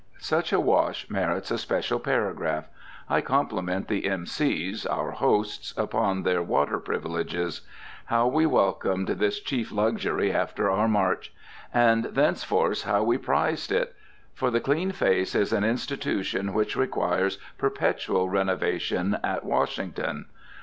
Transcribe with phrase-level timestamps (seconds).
[0.17, 2.65] Such a wash merits a special paragraph.
[3.07, 7.61] I compliment the M.C.s, our hosts, upon their water privileges.
[8.05, 11.31] How we welcomed this chief luxury after our march!
[11.71, 13.95] And thenceforth how we prized it!
[14.33, 20.25] For the clean face is an institution which requires perpetual renovation at Washington.